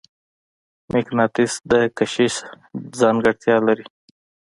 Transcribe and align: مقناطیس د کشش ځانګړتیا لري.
مقناطیس 0.93 1.53
د 1.71 1.73
کشش 1.97 2.33
ځانګړتیا 2.99 3.55
لري. 3.67 3.85